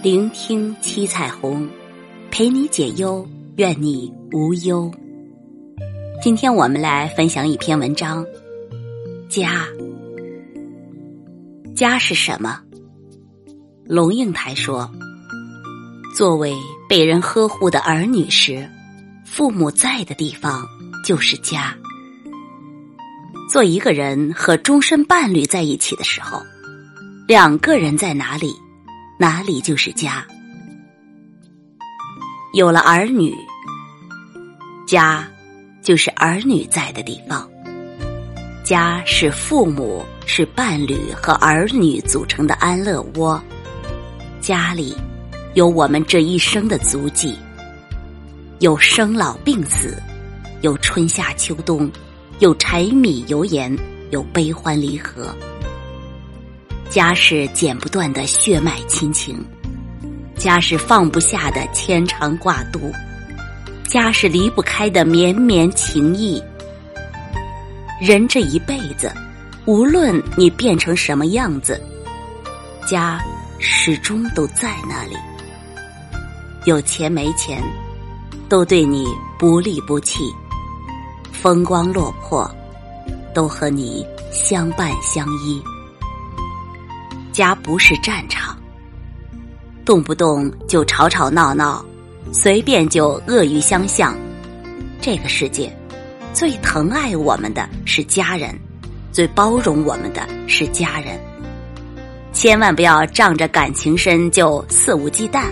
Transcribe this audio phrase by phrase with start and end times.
[0.00, 1.68] 聆听七彩虹，
[2.30, 4.88] 陪你解忧，愿你无忧。
[6.22, 8.24] 今天我们来分享一篇文章：
[9.28, 9.66] 家。
[11.74, 12.60] 家是什么？
[13.84, 14.88] 龙应台说
[16.16, 16.54] ：“作为
[16.88, 18.70] 被人呵护的儿女时，
[19.24, 20.64] 父母在的地方
[21.04, 21.76] 就是家。
[23.50, 26.40] 做一个人和终身伴侣在一起的时候，
[27.26, 28.54] 两个人在哪里？”
[29.20, 30.24] 哪里就是家。
[32.54, 33.34] 有了儿女，
[34.86, 35.28] 家
[35.82, 37.50] 就是儿女在的地方。
[38.62, 43.42] 家是父母、是伴侣和儿女组成的安乐窝。
[44.40, 44.94] 家里
[45.54, 47.36] 有我们这一生的足迹，
[48.60, 50.00] 有生老病死，
[50.60, 51.90] 有春夏秋冬，
[52.38, 53.76] 有柴米油盐，
[54.10, 55.34] 有悲欢离合。
[56.90, 59.38] 家是剪不断的血脉亲情，
[60.36, 62.90] 家是放不下的牵肠挂肚，
[63.86, 66.42] 家是离不开的绵绵情谊。
[68.00, 69.12] 人这一辈子，
[69.66, 71.78] 无论你变成什么样子，
[72.86, 73.20] 家
[73.58, 75.16] 始终都在那里。
[76.64, 77.62] 有钱没钱，
[78.48, 79.06] 都对你
[79.38, 80.20] 不离不弃；
[81.32, 82.50] 风光落魄，
[83.34, 85.62] 都和你相伴相依。
[87.38, 88.58] 家不是战场，
[89.84, 91.86] 动不动就吵吵闹闹，
[92.32, 94.18] 随便就恶语相向。
[95.00, 95.72] 这个世界
[96.34, 98.58] 最疼爱我们的是家人，
[99.12, 101.16] 最包容我们的是家人。
[102.32, 105.44] 千万不要仗着感情深就肆无忌惮。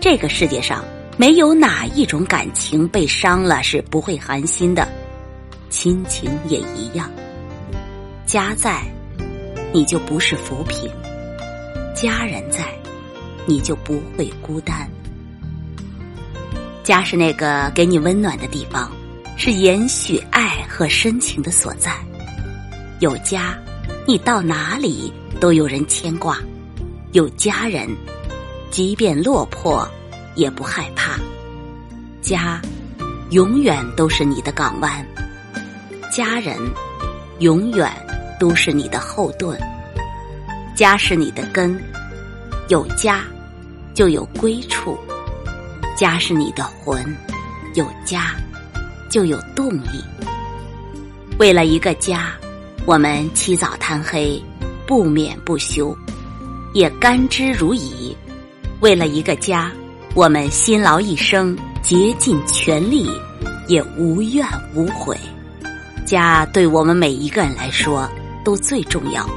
[0.00, 0.82] 这个世界上
[1.18, 4.88] 没有哪一种感情被伤了是不会寒心的，
[5.68, 7.10] 亲情也一样。
[8.24, 8.80] 家在。
[9.72, 10.90] 你就不是浮萍，
[11.94, 12.64] 家人在，
[13.46, 14.88] 你就不会孤单。
[16.82, 18.90] 家是那个给你温暖的地方，
[19.36, 21.92] 是延续爱和深情的所在。
[23.00, 23.58] 有家，
[24.06, 26.34] 你到哪里都有人牵挂；
[27.12, 27.88] 有家人，
[28.70, 29.86] 即便落魄
[30.34, 31.20] 也不害怕。
[32.22, 32.60] 家，
[33.30, 35.04] 永远都是你的港湾；
[36.10, 36.56] 家人，
[37.40, 37.92] 永远。
[38.38, 39.58] 都是你的后盾，
[40.74, 41.76] 家是你的根，
[42.68, 43.24] 有家
[43.94, 44.96] 就有归处；
[45.96, 47.04] 家是你的魂，
[47.74, 48.36] 有家
[49.10, 50.04] 就有动力。
[51.38, 52.32] 为了一个家，
[52.86, 54.40] 我们起早贪黑，
[54.86, 55.96] 不眠不休，
[56.74, 58.14] 也甘之如饴；
[58.80, 59.72] 为了一个家，
[60.14, 63.10] 我们辛劳一生，竭尽全力，
[63.66, 65.18] 也无怨无悔。
[66.06, 68.08] 家对我们每一个人来说。
[68.44, 69.28] 都最重要。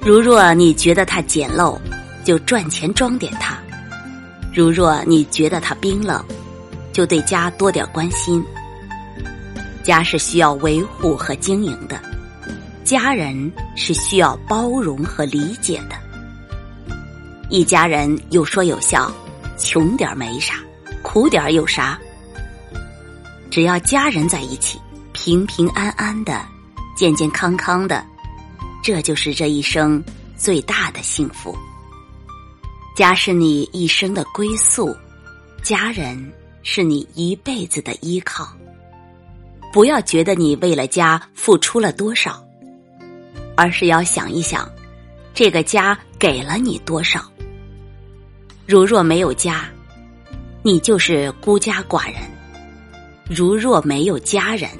[0.00, 1.78] 如若你觉得它简陋，
[2.24, 3.54] 就赚钱装点它；
[4.52, 6.22] 如若你觉得它冰冷，
[6.92, 8.44] 就对家多点关心。
[9.82, 12.00] 家是需要维护和经营的，
[12.84, 15.96] 家人是需要包容和理解的。
[17.50, 19.12] 一家人有说有笑，
[19.58, 20.54] 穷点没啥，
[21.02, 21.98] 苦点有啥？
[23.50, 24.78] 只要家人在一起，
[25.12, 26.40] 平平安安的。
[26.94, 28.04] 健健康康的，
[28.82, 30.02] 这就是这一生
[30.36, 31.56] 最大的幸福。
[32.94, 34.96] 家是你一生的归宿，
[35.60, 38.48] 家人是你一辈子的依靠。
[39.72, 42.40] 不要觉得你为了家付出了多少，
[43.56, 44.70] 而是要想一想，
[45.34, 47.28] 这个家给了你多少。
[48.68, 49.68] 如若没有家，
[50.62, 52.22] 你就是孤家寡人；
[53.28, 54.70] 如若没有家人，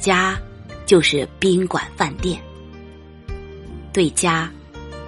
[0.00, 0.40] 家。
[0.90, 2.42] 就是宾馆饭店，
[3.92, 4.50] 对家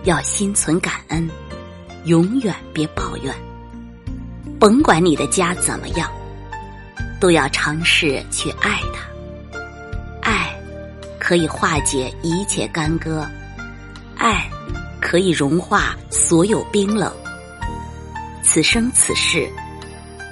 [0.04, 1.28] 要心存感恩，
[2.04, 3.34] 永远别抱怨。
[4.60, 6.08] 甭管你的家怎么样，
[7.18, 10.30] 都要尝试去爱它。
[10.30, 10.56] 爱
[11.18, 13.28] 可以化解一切干戈，
[14.16, 14.48] 爱
[15.00, 17.12] 可以融化所有冰冷。
[18.44, 19.50] 此生此世，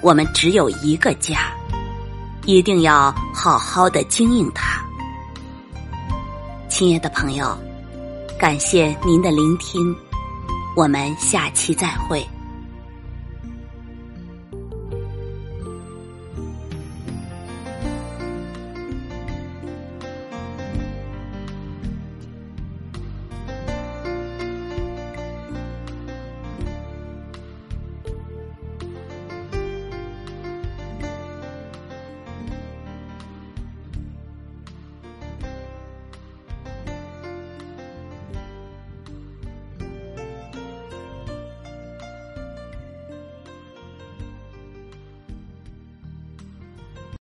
[0.01, 1.53] 我们只有一个家，
[2.47, 4.81] 一定要好好的经营它。
[6.81, 7.47] 亲爱的朋友，
[8.39, 9.95] 感谢您的聆听，
[10.75, 12.27] 我们下期再会。